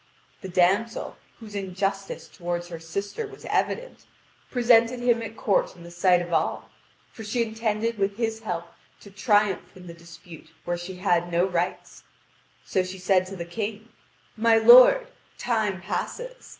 The 0.41 0.49
damsel, 0.49 1.15
whose 1.39 1.53
injustice 1.53 2.27
toward 2.27 2.65
her 2.65 2.79
sister 2.79 3.27
was 3.27 3.45
evident, 3.45 4.07
presented 4.49 4.99
him 4.99 5.21
at 5.21 5.37
court 5.37 5.75
in 5.75 5.83
the 5.83 5.91
sight 5.91 6.23
of 6.23 6.33
all, 6.33 6.71
for 7.11 7.23
she 7.23 7.43
intended 7.43 7.99
with 7.99 8.17
his 8.17 8.39
help 8.39 8.65
to 9.01 9.11
triumph 9.11 9.77
in 9.77 9.85
the 9.85 9.93
dispute 9.93 10.49
where 10.65 10.75
she 10.75 10.95
had 10.95 11.31
no 11.31 11.45
rights. 11.45 12.03
So 12.65 12.81
she 12.81 12.97
said 12.97 13.27
to 13.27 13.35
the 13.35 13.45
King: 13.45 13.89
"My 14.35 14.57
lord, 14.57 15.05
time 15.37 15.81
passes. 15.81 16.49